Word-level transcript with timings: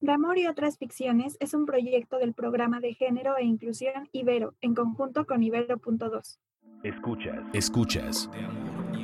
De 0.00 0.12
Amor 0.12 0.38
y 0.38 0.46
otras 0.46 0.78
ficciones 0.78 1.36
es 1.40 1.54
un 1.54 1.66
proyecto 1.66 2.18
del 2.18 2.32
programa 2.32 2.78
de 2.78 2.94
género 2.94 3.36
e 3.36 3.44
inclusión 3.44 4.08
Ibero, 4.12 4.54
en 4.60 4.76
conjunto 4.76 5.26
con 5.26 5.42
Ibero.2. 5.42 6.38
Escuchas. 6.84 7.40
Escuchas. 7.52 8.30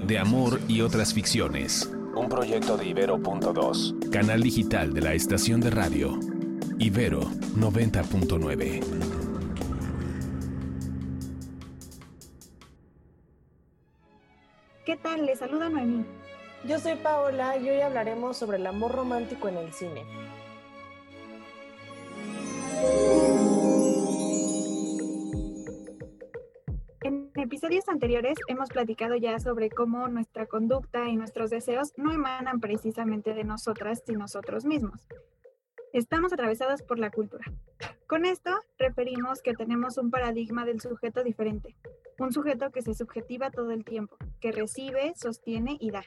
De 0.06 0.20
Amor 0.20 0.60
y 0.68 0.82
otras 0.82 1.12
ficciones. 1.12 1.92
Un 2.14 2.28
proyecto 2.28 2.76
de 2.76 2.86
Ibero.2. 2.86 4.08
Canal 4.10 4.40
digital 4.40 4.94
de 4.94 5.00
la 5.00 5.14
estación 5.14 5.60
de 5.60 5.70
radio. 5.70 6.16
Ibero 6.78 7.22
90.9. 7.22 8.80
¿Qué 14.86 14.96
tal? 14.96 15.26
Les 15.26 15.40
saluda 15.40 15.68
Noemí. 15.68 16.04
Yo 16.68 16.78
soy 16.78 16.94
Paola 16.94 17.56
y 17.56 17.68
hoy 17.68 17.80
hablaremos 17.80 18.36
sobre 18.36 18.58
el 18.58 18.66
amor 18.68 18.92
romántico 18.92 19.48
en 19.48 19.56
el 19.56 19.72
cine. 19.72 20.04
En 27.02 27.30
episodios 27.34 27.88
anteriores 27.88 28.38
hemos 28.48 28.70
platicado 28.70 29.16
ya 29.16 29.38
sobre 29.38 29.68
cómo 29.70 30.08
nuestra 30.08 30.46
conducta 30.46 31.08
y 31.08 31.16
nuestros 31.16 31.50
deseos 31.50 31.92
no 31.96 32.12
emanan 32.12 32.60
precisamente 32.60 33.34
de 33.34 33.44
nosotras 33.44 34.02
y 34.08 34.12
nosotros 34.12 34.64
mismos. 34.64 35.06
Estamos 35.92 36.32
atravesados 36.32 36.82
por 36.82 36.98
la 36.98 37.10
cultura. 37.10 37.44
Con 38.08 38.24
esto 38.24 38.50
referimos 38.78 39.42
que 39.42 39.54
tenemos 39.54 39.96
un 39.96 40.10
paradigma 40.10 40.64
del 40.64 40.80
sujeto 40.80 41.22
diferente, 41.22 41.76
un 42.18 42.32
sujeto 42.32 42.70
que 42.70 42.82
se 42.82 42.94
subjetiva 42.94 43.50
todo 43.50 43.70
el 43.70 43.84
tiempo, 43.84 44.16
que 44.40 44.50
recibe, 44.50 45.12
sostiene 45.14 45.76
y 45.78 45.90
da. 45.90 46.04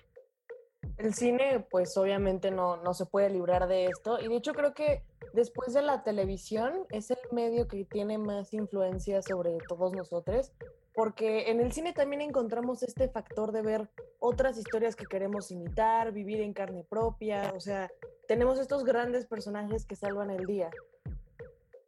El 0.98 1.14
cine, 1.14 1.66
pues 1.70 1.96
obviamente 1.96 2.52
no, 2.52 2.78
no 2.78 2.94
se 2.94 3.06
puede 3.06 3.30
librar 3.30 3.68
de 3.68 3.86
esto. 3.86 4.20
Y 4.20 4.28
de 4.28 4.36
hecho 4.36 4.54
creo 4.54 4.74
que 4.74 5.04
después 5.34 5.74
de 5.74 5.82
la 5.82 6.04
televisión 6.04 6.86
es 6.90 7.12
el 7.12 7.18
medio 7.32 7.68
que 7.68 7.86
tiene 7.86 8.18
más 8.18 8.54
influencia 8.54 9.22
sobre 9.22 9.58
todos 9.68 9.94
nosotros. 9.94 10.52
Porque 10.94 11.52
en 11.52 11.60
el 11.60 11.72
cine 11.72 11.94
también 11.94 12.22
encontramos 12.22 12.82
este 12.82 13.08
factor 13.08 13.52
de 13.52 13.62
ver 13.62 13.90
otras 14.18 14.58
historias 14.58 14.96
que 14.96 15.06
queremos 15.06 15.52
imitar, 15.52 16.12
vivir 16.12 16.42
en 16.42 16.54
carne 16.54 16.84
propia. 16.84 17.54
O 17.56 17.60
sea, 17.60 17.92
tenemos 18.28 18.60
estos 18.60 18.84
grandes 18.84 19.28
personajes 19.28 19.86
que 19.86 19.96
salvan 19.96 20.32
el 20.32 20.46
día. 20.46 20.72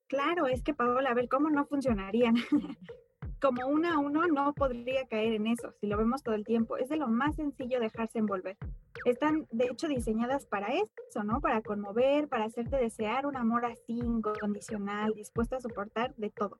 Claro, 0.08 0.46
es 0.46 0.64
que 0.64 0.76
Paola, 0.76 1.10
a 1.10 1.14
ver 1.16 1.28
cómo 1.28 1.50
no 1.50 1.66
funcionarían. 1.66 2.36
como 3.42 3.68
una 3.68 3.96
a 3.96 4.00
uno 4.00 4.28
no 4.28 4.54
podría 4.54 5.08
caer 5.08 5.34
en 5.34 5.48
eso, 5.48 5.74
si 5.80 5.88
lo 5.88 5.98
vemos 5.98 6.24
todo 6.24 6.36
el 6.36 6.46
tiempo. 6.46 6.78
Es 6.78 6.90
de 6.90 6.98
lo 6.98 7.08
más 7.08 7.36
sencillo 7.36 7.80
dejarse 7.80 8.20
envolver. 8.20 8.58
Están, 9.06 9.48
de 9.52 9.66
hecho, 9.66 9.88
diseñadas 9.88 10.46
para 10.46 10.70
eso, 10.74 11.24
¿no? 11.24 11.42
Para 11.42 11.62
conmover, 11.62 12.28
para 12.28 12.46
hacerte 12.46 12.78
desear 12.78 13.26
un 13.26 13.36
amor 13.36 13.66
así, 13.66 14.00
incondicional, 14.00 15.14
dispuesto 15.14 15.56
a 15.56 15.62
soportar 15.62 16.16
de 16.16 16.30
todo. 16.30 16.60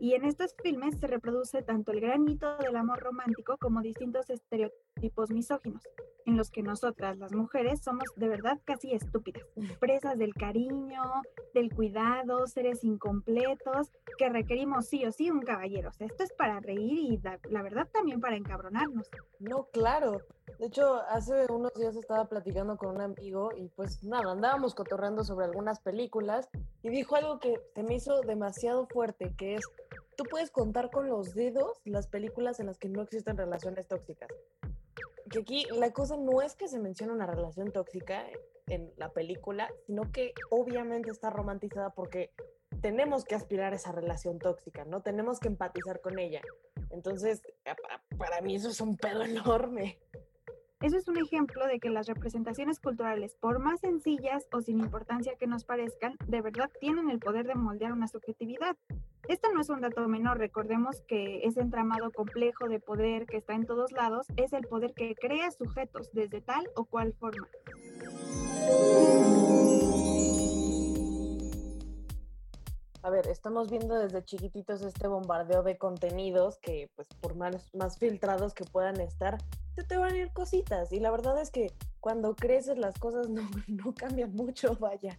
Y 0.00 0.14
en 0.14 0.24
estos 0.24 0.54
filmes 0.62 0.98
se 0.98 1.06
reproduce 1.06 1.62
tanto 1.62 1.92
el 1.92 2.00
gran 2.00 2.24
mito 2.24 2.56
del 2.58 2.76
amor 2.76 3.00
romántico 3.00 3.56
como 3.58 3.80
distintos 3.80 4.28
estereotipos 4.28 4.85
misóginos, 5.30 5.82
en 6.26 6.36
los 6.36 6.50
que 6.50 6.62
nosotras, 6.62 7.18
las 7.18 7.32
mujeres, 7.32 7.80
somos 7.82 8.04
de 8.16 8.28
verdad 8.28 8.58
casi 8.64 8.92
estúpidas, 8.92 9.44
presas 9.78 10.18
del 10.18 10.34
cariño, 10.34 11.02
del 11.54 11.72
cuidado, 11.72 12.46
seres 12.46 12.82
incompletos, 12.82 13.90
que 14.18 14.28
requerimos 14.28 14.86
sí 14.86 15.04
o 15.04 15.12
sí 15.12 15.30
un 15.30 15.42
caballero. 15.42 15.90
Esto 15.98 16.24
es 16.24 16.32
para 16.32 16.60
reír 16.60 16.98
y 16.98 17.18
la, 17.18 17.38
la 17.50 17.62
verdad 17.62 17.88
también 17.92 18.20
para 18.20 18.36
encabronarnos. 18.36 19.08
No, 19.38 19.66
claro. 19.72 20.20
De 20.58 20.66
hecho, 20.66 21.02
hace 21.10 21.46
unos 21.50 21.74
días 21.74 21.94
estaba 21.96 22.24
platicando 22.28 22.76
con 22.76 22.96
un 22.96 23.02
amigo 23.02 23.50
y 23.56 23.68
pues 23.68 24.02
nada, 24.02 24.32
andábamos 24.32 24.74
cotorreando 24.74 25.22
sobre 25.22 25.44
algunas 25.44 25.80
películas 25.80 26.48
y 26.82 26.88
dijo 26.88 27.14
algo 27.16 27.38
que 27.38 27.60
se 27.74 27.82
me 27.82 27.96
hizo 27.96 28.20
demasiado 28.22 28.86
fuerte, 28.86 29.34
que 29.36 29.56
es, 29.56 29.64
tú 30.16 30.24
puedes 30.30 30.50
contar 30.50 30.90
con 30.90 31.08
los 31.08 31.34
dedos 31.34 31.80
las 31.84 32.08
películas 32.08 32.58
en 32.58 32.66
las 32.66 32.78
que 32.78 32.88
no 32.88 33.02
existen 33.02 33.36
relaciones 33.36 33.86
tóxicas. 33.86 34.28
Que 35.30 35.40
aquí 35.40 35.66
la 35.72 35.92
cosa 35.92 36.16
no 36.16 36.42
es 36.42 36.54
que 36.54 36.68
se 36.68 36.78
mencione 36.78 37.12
una 37.12 37.26
relación 37.26 37.72
tóxica 37.72 38.24
en 38.68 38.92
la 38.96 39.12
película, 39.12 39.68
sino 39.86 40.10
que 40.12 40.32
obviamente 40.50 41.10
está 41.10 41.30
romantizada 41.30 41.90
porque 41.90 42.32
tenemos 42.80 43.24
que 43.24 43.34
aspirar 43.34 43.72
a 43.72 43.76
esa 43.76 43.92
relación 43.92 44.38
tóxica, 44.38 44.84
¿no? 44.84 45.02
Tenemos 45.02 45.40
que 45.40 45.48
empatizar 45.48 46.00
con 46.00 46.18
ella. 46.18 46.40
Entonces, 46.90 47.42
para 48.16 48.40
mí 48.40 48.54
eso 48.54 48.68
es 48.68 48.80
un 48.80 48.96
pedo 48.96 49.22
enorme. 49.22 49.98
Eso 50.82 50.98
es 50.98 51.08
un 51.08 51.16
ejemplo 51.16 51.66
de 51.66 51.80
que 51.80 51.88
las 51.88 52.06
representaciones 52.06 52.80
culturales, 52.80 53.34
por 53.40 53.60
más 53.60 53.80
sencillas 53.80 54.46
o 54.52 54.60
sin 54.60 54.78
importancia 54.80 55.34
que 55.38 55.46
nos 55.46 55.64
parezcan, 55.64 56.16
de 56.26 56.42
verdad 56.42 56.70
tienen 56.80 57.08
el 57.08 57.18
poder 57.18 57.46
de 57.46 57.54
moldear 57.54 57.92
una 57.92 58.08
subjetividad. 58.08 58.76
Esto 59.26 59.50
no 59.54 59.62
es 59.62 59.70
un 59.70 59.80
dato 59.80 60.06
menor, 60.06 60.36
recordemos 60.36 61.00
que 61.08 61.40
ese 61.44 61.60
entramado 61.62 62.12
complejo 62.12 62.68
de 62.68 62.78
poder 62.78 63.24
que 63.24 63.38
está 63.38 63.54
en 63.54 63.64
todos 63.64 63.90
lados 63.92 64.26
es 64.36 64.52
el 64.52 64.66
poder 64.66 64.92
que 64.92 65.14
crea 65.14 65.50
sujetos 65.50 66.10
desde 66.12 66.42
tal 66.42 66.68
o 66.76 66.84
cual 66.84 67.14
forma. 67.14 67.48
a 73.02 73.10
ver, 73.10 73.28
estamos 73.28 73.70
viendo 73.70 73.94
desde 73.94 74.24
chiquititos 74.24 74.82
este 74.82 75.06
bombardeo 75.06 75.62
de 75.62 75.78
contenidos 75.78 76.58
que, 76.58 76.90
pues, 76.96 77.06
por 77.20 77.36
más, 77.36 77.72
más 77.72 77.98
filtrados 78.00 78.52
que 78.52 78.64
puedan 78.64 79.00
estar, 79.00 79.38
se 79.76 79.84
te 79.84 79.96
van 79.96 80.14
a 80.14 80.18
ir 80.18 80.32
cositas. 80.32 80.92
Y 80.92 80.98
la 80.98 81.12
verdad 81.12 81.40
es 81.40 81.50
que 81.50 81.72
cuando 82.00 82.34
creces 82.34 82.78
las 82.78 82.98
cosas 82.98 83.28
no, 83.30 83.48
no 83.68 83.94
cambian 83.94 84.34
mucho, 84.34 84.74
vaya. 84.80 85.18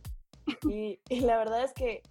Y, 0.70 1.00
y 1.10 1.22
la 1.22 1.38
verdad 1.38 1.64
es 1.64 1.72
que 1.72 2.02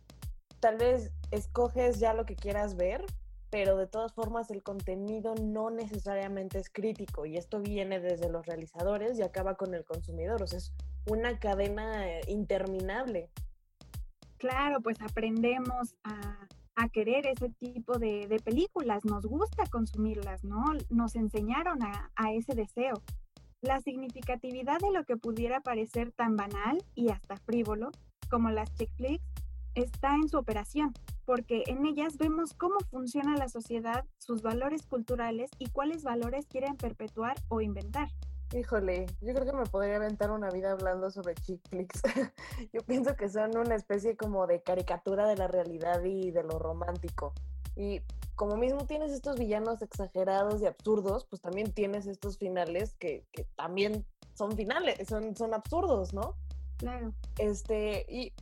tal 0.61 0.79
vez 0.79 1.11
escoges 1.31 1.99
ya 1.99 2.15
lo 2.15 2.25
que 2.25 2.37
quieras 2.37 2.77
ver, 2.77 3.05
pero 3.51 3.77
de 3.77 3.87
todas 3.87 4.13
formas 4.13 4.51
el 4.51 4.63
contenido 4.63 5.35
no 5.35 5.71
necesariamente 5.71 6.59
es 6.59 6.71
crítico 6.71 7.27
y 7.27 7.37
esto 7.37 7.61
viene 7.61 8.01
desde 8.01 8.31
los 8.31 8.47
realizadores 8.47 9.19
y 9.19 9.23
acaba 9.23 9.57
con 9.57 9.75
el 9.75 9.85
consumidor, 9.85 10.43
o 10.43 10.47
sea, 10.47 10.59
es 10.59 10.73
una 11.07 11.39
cadena 11.39 12.09
eh, 12.09 12.21
interminable 12.27 13.31
claro, 14.39 14.81
pues 14.81 15.01
aprendemos 15.01 15.97
a, 16.05 16.47
querer 16.93 17.27
ese 17.27 17.49
tipo 17.49 17.99
de, 17.99 18.41
películas, 18.45 19.05
nos 19.05 19.27
gusta 19.27 19.65
consumirlas, 19.71 20.45
¿no? 20.45 20.65
Nos 20.91 21.17
enseñaron 21.17 21.83
a, 21.83 22.11
a 22.15 22.33
ese 22.33 22.55
deseo. 22.55 23.03
La 23.63 23.81
significatividad 23.81 24.79
de 24.79 24.93
lo 24.93 25.05
que 25.05 25.17
pudiera 25.17 25.61
parecer 25.61 26.13
tan 26.13 26.37
banal 26.37 26.85
y 26.95 27.09
hasta 27.09 27.37
frívolo 27.37 27.91
como 28.31 28.51
las 28.51 28.73
chick 28.75 28.91
flicks 28.97 29.25
está 29.75 30.15
en 30.15 30.29
su 30.29 30.39
operación, 30.39 30.95
porque 31.25 31.63
en 31.67 31.85
ellas 31.87 32.17
vemos 32.17 32.55
cómo 32.55 32.77
funciona 32.91 33.37
la 33.37 33.49
sociedad, 33.49 34.05
sus 34.19 34.43
valores 34.43 34.87
culturales 34.87 35.51
y 35.59 35.69
cuáles 35.69 36.03
valores 36.03 36.47
quieren 36.47 36.77
perpetuar 36.77 37.37
o 37.49 37.61
inventar. 37.61 38.09
Híjole, 38.55 39.07
yo 39.21 39.35
creo 39.35 39.45
que 39.45 39.53
me 39.53 39.67
podría 39.67 39.97
aventar 39.97 40.31
una 40.31 40.51
vida 40.51 40.73
hablando 40.73 41.11
sobre 41.11 41.35
chick 41.35 41.61
flicks. 41.69 42.01
yo 42.73 42.81
pienso 42.83 43.17
que 43.17 43.29
son 43.29 43.57
una 43.57 43.75
especie 43.75 44.17
como 44.17 44.47
de 44.47 44.63
caricatura 44.63 45.27
de 45.27 45.37
la 45.37 45.49
realidad 45.49 46.03
y 46.05 46.31
de 46.31 46.45
lo 46.45 46.59
romántico. 46.59 47.35
Y 47.75 48.03
como 48.37 48.57
mismo 48.57 48.87
tienes 48.87 49.13
estos 49.13 49.39
villanos 49.39 49.83
exagerados 49.83 50.63
y 50.63 50.67
absurdos, 50.67 51.27
pues 51.27 51.43
también 51.43 51.73
tienes 51.73 52.07
estos 52.07 52.39
finales 52.39 52.95
que, 52.95 53.25
que 53.33 53.45
también 53.57 54.07
son 54.35 54.53
finales, 54.53 55.09
son, 55.09 55.37
son 55.37 55.53
absurdos, 55.53 56.15
¿no? 56.15 56.37
Claro. 56.77 57.15
Este, 57.39 58.05
y 58.09 58.33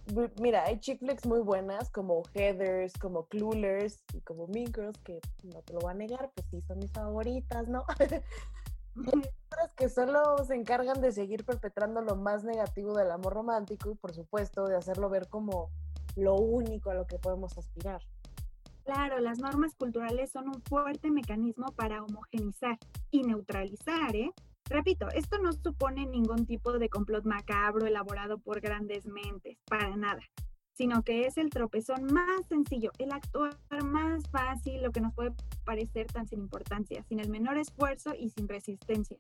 mira, 0.40 0.64
hay 0.64 0.80
chick 0.80 0.98
flicks 0.98 1.24
muy 1.24 1.40
buenas 1.40 1.88
como 1.90 2.22
Heathers, 2.34 2.92
como 2.98 3.26
Clueless 3.26 4.04
y 4.12 4.20
como 4.22 4.48
Mean 4.48 4.72
Girls, 4.74 4.98
que 5.04 5.20
no 5.44 5.62
te 5.62 5.72
lo 5.72 5.80
voy 5.80 5.92
a 5.92 5.94
negar, 5.94 6.30
pues 6.34 6.46
sí 6.50 6.60
son 6.62 6.80
mis 6.80 6.90
favoritas, 6.90 7.68
¿no? 7.68 7.84
que 9.76 9.88
solo 9.88 10.36
se 10.46 10.54
encargan 10.54 11.00
de 11.00 11.12
seguir 11.12 11.44
perpetrando 11.44 12.00
lo 12.00 12.16
más 12.16 12.44
negativo 12.44 12.96
del 12.96 13.10
amor 13.10 13.34
romántico 13.34 13.90
y 13.90 13.94
por 13.94 14.14
supuesto 14.14 14.66
de 14.66 14.76
hacerlo 14.76 15.08
ver 15.08 15.28
como 15.28 15.70
lo 16.16 16.34
único 16.36 16.90
a 16.90 16.94
lo 16.94 17.06
que 17.06 17.18
podemos 17.18 17.56
aspirar. 17.58 18.00
Claro, 18.84 19.18
las 19.18 19.38
normas 19.38 19.74
culturales 19.74 20.30
son 20.30 20.48
un 20.48 20.62
fuerte 20.62 21.10
mecanismo 21.10 21.66
para 21.74 22.02
homogenizar 22.02 22.78
y 23.10 23.22
neutralizar, 23.22 24.14
¿eh? 24.14 24.30
Repito, 24.66 25.08
esto 25.14 25.38
no 25.38 25.52
supone 25.52 26.06
ningún 26.06 26.46
tipo 26.46 26.72
de 26.78 26.88
complot 26.88 27.24
macabro 27.24 27.86
elaborado 27.86 28.38
por 28.38 28.60
grandes 28.60 29.06
mentes, 29.06 29.58
para 29.66 29.96
nada 29.96 30.20
sino 30.74 31.02
que 31.02 31.26
es 31.26 31.38
el 31.38 31.50
tropezón 31.50 32.04
más 32.12 32.46
sencillo, 32.48 32.90
el 32.98 33.12
actuar 33.12 33.56
más 33.84 34.28
fácil, 34.30 34.82
lo 34.82 34.92
que 34.92 35.00
nos 35.00 35.14
puede 35.14 35.32
parecer 35.64 36.08
tan 36.08 36.26
sin 36.26 36.40
importancia, 36.40 37.02
sin 37.08 37.20
el 37.20 37.30
menor 37.30 37.56
esfuerzo 37.56 38.12
y 38.14 38.30
sin 38.30 38.48
resistencia. 38.48 39.16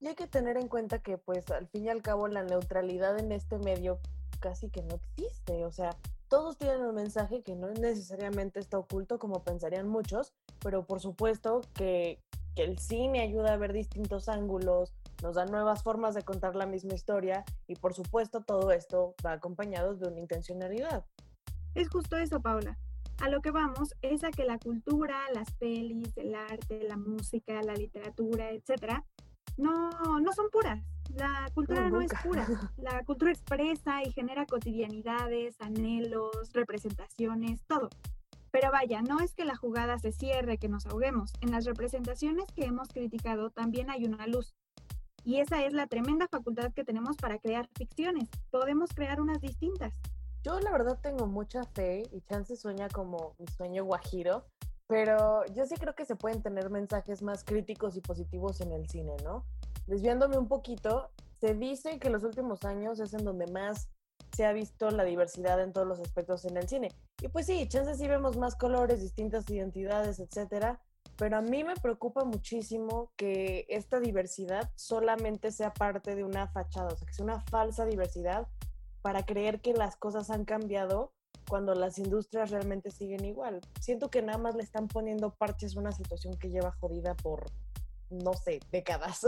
Y 0.00 0.08
hay 0.08 0.14
que 0.14 0.26
tener 0.26 0.56
en 0.56 0.68
cuenta 0.68 0.98
que 0.98 1.18
pues 1.18 1.50
al 1.50 1.66
fin 1.68 1.86
y 1.86 1.88
al 1.88 2.02
cabo 2.02 2.28
la 2.28 2.42
neutralidad 2.42 3.18
en 3.18 3.32
este 3.32 3.58
medio 3.58 4.00
casi 4.40 4.68
que 4.68 4.82
no 4.82 4.96
existe, 4.96 5.64
o 5.64 5.72
sea, 5.72 5.96
todos 6.28 6.58
tienen 6.58 6.82
un 6.82 6.94
mensaje 6.94 7.42
que 7.42 7.56
no 7.56 7.68
necesariamente 7.70 8.60
está 8.60 8.78
oculto 8.78 9.18
como 9.18 9.42
pensarían 9.42 9.88
muchos, 9.88 10.32
pero 10.60 10.84
por 10.84 11.00
supuesto 11.00 11.62
que, 11.74 12.20
que 12.54 12.64
el 12.64 12.78
cine 12.78 13.20
ayuda 13.20 13.54
a 13.54 13.56
ver 13.56 13.72
distintos 13.72 14.28
ángulos, 14.28 14.94
nos 15.22 15.34
da 15.34 15.46
nuevas 15.46 15.82
formas 15.82 16.14
de 16.14 16.22
contar 16.22 16.56
la 16.56 16.66
misma 16.66 16.94
historia 16.94 17.44
y 17.66 17.74
por 17.74 17.94
supuesto 17.94 18.42
todo 18.42 18.70
esto 18.72 19.14
va 19.24 19.32
acompañado 19.32 19.94
de 19.94 20.08
una 20.08 20.20
intencionalidad. 20.20 21.04
Es 21.74 21.88
justo 21.88 22.16
eso, 22.16 22.40
Paula. 22.40 22.78
A 23.20 23.28
lo 23.28 23.40
que 23.40 23.50
vamos 23.50 23.94
es 24.00 24.22
a 24.22 24.30
que 24.30 24.44
la 24.44 24.58
cultura, 24.58 25.18
las 25.34 25.50
pelis, 25.52 26.16
el 26.16 26.34
arte, 26.34 26.84
la 26.84 26.96
música, 26.96 27.60
la 27.62 27.74
literatura, 27.74 28.50
etcétera, 28.50 29.04
no, 29.56 29.90
no 30.20 30.32
son 30.32 30.50
puras. 30.50 30.84
La 31.16 31.50
cultura 31.54 31.88
no, 31.90 32.00
es 32.00 32.12
pura. 32.22 32.46
La 32.76 33.02
cultura 33.04 33.32
expresa 33.32 34.02
y 34.04 34.12
genera 34.12 34.46
cotidianidades, 34.46 35.56
anhelos, 35.60 36.52
representaciones, 36.52 37.64
todo. 37.66 37.88
Pero 38.50 38.70
vaya, 38.70 39.02
no 39.02 39.20
es 39.20 39.34
que 39.34 39.44
la 39.44 39.56
jugada 39.56 39.98
se 39.98 40.12
cierre, 40.12 40.58
que 40.58 40.68
nos 40.68 40.86
ahoguemos. 40.86 41.32
En 41.40 41.50
las 41.50 41.64
representaciones 41.64 42.46
que 42.54 42.64
hemos 42.64 42.88
criticado 42.88 43.50
también 43.50 43.90
hay 43.90 44.04
una 44.04 44.26
luz. 44.26 44.54
Y 45.28 45.40
esa 45.40 45.62
es 45.62 45.74
la 45.74 45.86
tremenda 45.86 46.26
facultad 46.26 46.72
que 46.72 46.84
tenemos 46.84 47.18
para 47.18 47.38
crear 47.38 47.68
ficciones. 47.76 48.30
Podemos 48.50 48.88
crear 48.94 49.20
unas 49.20 49.42
distintas. 49.42 49.92
Yo 50.42 50.58
la 50.58 50.72
verdad 50.72 51.00
tengo 51.02 51.26
mucha 51.26 51.64
fe 51.64 52.04
y 52.12 52.22
Chance 52.22 52.56
sueña 52.56 52.88
como 52.88 53.34
mi 53.38 53.46
sueño 53.46 53.84
guajiro, 53.84 54.46
pero 54.86 55.44
yo 55.54 55.66
sí 55.66 55.74
creo 55.74 55.94
que 55.94 56.06
se 56.06 56.16
pueden 56.16 56.42
tener 56.42 56.70
mensajes 56.70 57.20
más 57.20 57.44
críticos 57.44 57.94
y 57.98 58.00
positivos 58.00 58.62
en 58.62 58.72
el 58.72 58.88
cine, 58.88 59.16
¿no? 59.22 59.44
Desviándome 59.86 60.38
un 60.38 60.48
poquito, 60.48 61.10
se 61.42 61.52
dice 61.54 61.98
que 61.98 62.08
los 62.08 62.24
últimos 62.24 62.64
años 62.64 62.98
es 62.98 63.12
en 63.12 63.26
donde 63.26 63.48
más 63.48 63.90
se 64.34 64.46
ha 64.46 64.54
visto 64.54 64.90
la 64.90 65.04
diversidad 65.04 65.60
en 65.62 65.74
todos 65.74 65.86
los 65.86 66.00
aspectos 66.00 66.46
en 66.46 66.56
el 66.56 66.66
cine. 66.70 66.90
Y 67.20 67.28
pues 67.28 67.44
sí, 67.44 67.68
chance 67.68 67.96
sí 67.96 68.08
vemos 68.08 68.38
más 68.38 68.56
colores, 68.56 69.02
distintas 69.02 69.44
identidades, 69.50 70.20
etcétera, 70.20 70.80
pero 71.16 71.36
a 71.36 71.42
mí 71.42 71.64
me 71.64 71.74
preocupa 71.74 72.24
muchísimo 72.24 73.12
que 73.16 73.66
esta 73.68 74.00
diversidad 74.00 74.70
solamente 74.76 75.50
sea 75.50 75.72
parte 75.72 76.14
de 76.14 76.24
una 76.24 76.46
fachada, 76.48 76.88
o 76.88 76.96
sea, 76.96 77.06
que 77.06 77.14
sea 77.14 77.24
una 77.24 77.40
falsa 77.40 77.86
diversidad 77.86 78.46
para 79.02 79.24
creer 79.24 79.60
que 79.60 79.72
las 79.72 79.96
cosas 79.96 80.30
han 80.30 80.44
cambiado 80.44 81.12
cuando 81.48 81.74
las 81.74 81.98
industrias 81.98 82.50
realmente 82.50 82.90
siguen 82.90 83.24
igual. 83.24 83.60
Siento 83.80 84.10
que 84.10 84.22
nada 84.22 84.38
más 84.38 84.54
le 84.54 84.62
están 84.62 84.86
poniendo 84.86 85.34
parches 85.34 85.76
a 85.76 85.80
una 85.80 85.92
situación 85.92 86.38
que 86.38 86.50
lleva 86.50 86.72
jodida 86.72 87.14
por, 87.14 87.46
no 88.10 88.34
sé, 88.34 88.60
décadas. 88.70 89.26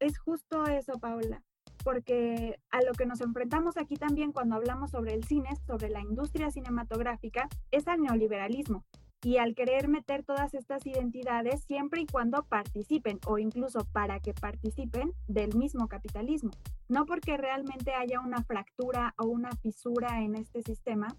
Es 0.00 0.18
justo 0.18 0.64
eso, 0.66 0.98
Paula, 0.98 1.44
porque 1.84 2.58
a 2.70 2.82
lo 2.82 2.92
que 2.92 3.06
nos 3.06 3.20
enfrentamos 3.20 3.76
aquí 3.76 3.96
también 3.96 4.32
cuando 4.32 4.56
hablamos 4.56 4.90
sobre 4.90 5.14
el 5.14 5.22
cine, 5.22 5.50
sobre 5.66 5.90
la 5.90 6.00
industria 6.00 6.50
cinematográfica, 6.50 7.48
es 7.70 7.86
al 7.86 8.00
neoliberalismo 8.00 8.84
y 9.24 9.36
al 9.36 9.54
querer 9.54 9.88
meter 9.88 10.24
todas 10.24 10.52
estas 10.52 10.84
identidades 10.84 11.62
siempre 11.62 12.00
y 12.00 12.06
cuando 12.06 12.42
participen 12.44 13.20
o 13.26 13.38
incluso 13.38 13.84
para 13.92 14.18
que 14.18 14.34
participen 14.34 15.12
del 15.28 15.54
mismo 15.54 15.88
capitalismo. 15.88 16.50
No 16.88 17.06
porque 17.06 17.36
realmente 17.36 17.92
haya 17.94 18.20
una 18.20 18.42
fractura 18.42 19.14
o 19.16 19.26
una 19.26 19.52
fisura 19.52 20.22
en 20.22 20.34
este 20.34 20.62
sistema, 20.62 21.16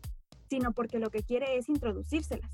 sino 0.49 0.73
porque 0.73 0.99
lo 0.99 1.09
que 1.09 1.23
quiere 1.23 1.57
es 1.57 1.69
introducírselas. 1.69 2.51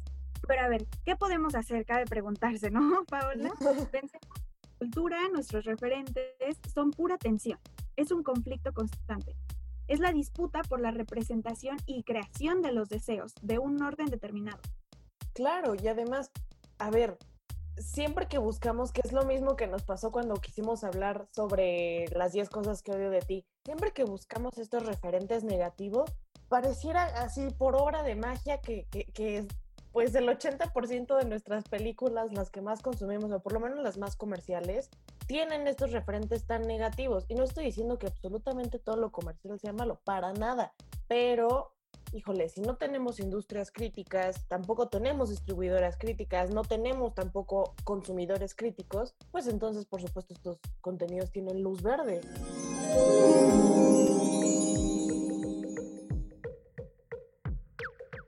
Pero 0.48 0.62
a 0.62 0.68
ver, 0.68 0.86
¿qué 1.04 1.16
podemos 1.16 1.56
hacer? 1.56 1.84
Cabe 1.86 2.06
preguntarse, 2.06 2.70
¿no, 2.70 3.04
Paola? 3.10 3.52
Pensemos, 3.92 4.46
cultura, 4.78 5.18
nuestros 5.34 5.66
referentes 5.66 6.60
son 6.74 6.92
pura 6.92 7.18
tensión. 7.18 7.60
Es 7.96 8.12
un 8.12 8.24
conflicto 8.24 8.72
constante. 8.72 9.36
Es 9.88 10.00
la 10.00 10.12
disputa 10.12 10.62
por 10.62 10.80
la 10.80 10.92
representación 10.92 11.78
y 11.88 12.04
creación 12.04 12.62
de 12.62 12.72
los 12.72 12.90
deseos 12.90 13.34
de 13.42 13.58
un 13.58 13.82
orden 13.82 14.06
determinado 14.06 14.62
Claro, 15.40 15.74
y 15.82 15.88
además, 15.88 16.32
a 16.80 16.92
ver, 16.92 17.18
siempre 17.78 18.28
que 18.28 18.40
buscamos, 18.40 18.92
que 18.92 19.00
es 19.06 19.14
lo 19.14 19.24
mismo 19.24 19.56
que 19.56 19.68
nos 19.68 19.84
pasó 19.84 20.12
cuando 20.12 20.36
quisimos 20.36 20.84
hablar 20.84 21.28
sobre 21.34 22.08
las 22.10 22.34
10 22.34 22.50
cosas 22.50 22.82
que 22.82 22.92
odio 22.92 23.10
de 23.10 23.22
ti, 23.22 23.46
siempre 23.64 23.94
que 23.94 24.04
buscamos 24.04 24.58
estos 24.58 24.86
referentes 24.86 25.46
negativos, 25.46 26.12
pareciera 26.50 27.06
así 27.22 27.48
por 27.58 27.78
obra 27.78 28.04
de 28.04 28.16
magia 28.16 28.60
que, 28.60 28.86
que, 28.92 29.06
que 29.14 29.48
pues 29.94 30.14
el 30.14 30.28
80% 30.28 31.18
de 31.18 31.24
nuestras 31.24 31.64
películas, 31.70 32.34
las 32.34 32.50
que 32.50 32.60
más 32.60 32.82
consumimos, 32.82 33.32
o 33.32 33.40
por 33.40 33.54
lo 33.54 33.62
menos 33.62 33.80
las 33.80 33.98
más 33.98 34.18
comerciales, 34.18 34.90
tienen 35.26 35.70
estos 35.70 35.94
referentes 35.94 36.46
tan 36.48 36.64
negativos. 36.64 37.24
Y 37.30 37.36
no 37.36 37.46
estoy 37.46 37.64
diciendo 37.64 37.98
que 37.98 38.08
absolutamente 38.08 38.78
todo 38.78 38.98
lo 38.98 39.14
comercial 39.14 39.58
sea 39.58 39.72
malo, 39.72 40.02
para 40.04 40.34
nada, 40.34 40.74
pero 41.08 41.72
híjole, 42.14 42.50
si 42.50 42.62
no 42.62 42.76
tenemos 42.76 43.20
industrias 43.20 43.72
críticas, 43.72 44.48
tampoco 44.48 44.88
tenemos 44.88 45.30
distribuidoras 45.30 45.98
críticas, 45.98 46.52
no 46.52 46.64
tenemos 46.64 47.14
tampoco 47.14 47.76
consumidores 47.84 48.56
críticos, 48.56 49.16
pues 49.32 49.48
entonces, 49.48 49.86
por 49.86 50.02
supuesto, 50.02 50.34
estos 50.34 50.60
contenidos 50.82 51.32
tienen 51.32 51.62
luz 51.62 51.82
verde. 51.82 52.22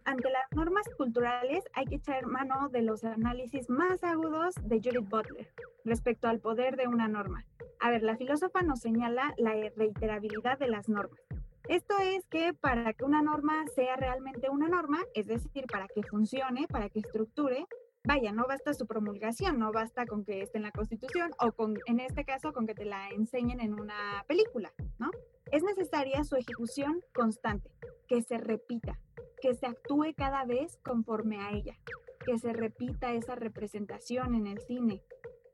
Ante 0.06 0.30
las 0.30 0.52
normas 0.56 0.86
culturales 0.98 1.64
hay 1.74 1.86
que 1.86 1.96
echar 1.96 2.26
mano 2.26 2.70
de 2.70 2.82
los 2.82 3.04
análisis 3.04 3.70
más 3.70 4.04
agudos 4.04 4.56
de 4.62 4.80
Judith 4.80 5.10
Butler 5.10 5.48
respecto 5.86 6.28
al 6.28 6.40
poder 6.40 6.76
de 6.76 6.88
una 6.88 7.08
norma. 7.08 7.46
A 7.80 7.90
ver, 7.90 8.04
la 8.04 8.18
filósofa 8.18 8.62
nos 8.62 8.82
señala 8.82 9.34
la 9.38 9.54
reiterabilidad 9.76 10.60
de 10.60 10.68
las 10.68 10.90
normas 10.90 11.20
esto 11.72 11.96
es 12.04 12.26
que 12.28 12.54
para 12.54 12.92
que 12.92 13.06
una 13.06 13.22
norma 13.22 13.66
sea 13.74 13.96
realmente 13.96 14.50
una 14.50 14.68
norma, 14.68 15.00
es 15.14 15.28
decir, 15.28 15.66
para 15.72 15.88
que 15.88 16.04
funcione, 16.04 16.68
para 16.68 16.90
que 16.90 17.00
estructure, 17.00 17.66
vaya, 18.04 18.34
no 18.34 18.46
basta 18.46 18.74
su 18.74 18.86
promulgación, 18.86 19.58
no 19.58 19.72
basta 19.72 20.06
con 20.06 20.26
que 20.26 20.42
esté 20.42 20.58
en 20.58 20.64
la 20.64 20.72
Constitución 20.72 21.32
o 21.40 21.54
con, 21.54 21.78
en 21.86 22.02
este 22.02 22.26
caso, 22.26 22.52
con 22.52 22.68
que 22.68 22.76
te 22.76 22.84
la 22.84 23.08
enseñen 23.12 23.62
en 23.62 23.80
una 23.80 24.26
película, 24.28 24.74
¿no? 25.00 25.12
Es 25.50 25.64
necesaria 25.64 26.26
su 26.26 26.36
ejecución 26.36 27.00
constante, 27.14 27.72
que 28.10 28.22
se 28.22 28.38
repita, 28.38 29.00
que 29.42 29.54
se 29.54 29.66
actúe 29.66 30.14
cada 30.14 30.44
vez 30.44 30.78
conforme 30.84 31.40
a 31.40 31.52
ella, 31.52 31.78
que 32.26 32.38
se 32.38 32.52
repita 32.52 33.14
esa 33.14 33.36
representación 33.36 34.36
en 34.36 34.48
el 34.48 34.60
cine, 34.60 35.04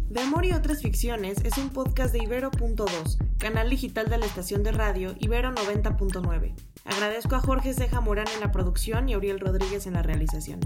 De 0.10 0.20
Amor 0.20 0.46
y 0.46 0.52
otras 0.52 0.82
ficciones 0.82 1.38
es 1.46 1.58
un 1.58 1.70
podcast 1.70 2.12
de 2.12 2.20
Ibero.2, 2.20 3.38
canal 3.38 3.70
digital 3.70 4.10
de 4.10 4.18
la 4.18 4.26
estación 4.26 4.62
de 4.64 4.74
radio 4.74 5.16
Ibero 5.20 5.52
90.9. 5.52 6.54
Agradezco 6.84 7.36
a 7.36 7.40
Jorge 7.40 7.74
Ceja 7.74 8.02
Morán 8.02 8.28
en 8.36 8.42
la 8.42 8.52
producción 8.52 9.08
y 9.08 9.14
a 9.14 9.18
Uriel 9.18 9.40
Rodríguez 9.40 9.88
en 9.88 9.94
la 9.94 10.02
realización. 10.02 10.60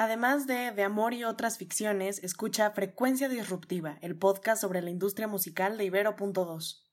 Además 0.00 0.46
de 0.46 0.70
De 0.70 0.84
Amor 0.84 1.12
y 1.12 1.24
otras 1.24 1.58
ficciones, 1.58 2.22
escucha 2.22 2.70
Frecuencia 2.70 3.28
Disruptiva, 3.28 3.98
el 4.00 4.14
podcast 4.14 4.60
sobre 4.60 4.80
la 4.80 4.90
industria 4.90 5.26
musical 5.26 5.76
de 5.76 5.86
Ibero.2. 5.86 6.84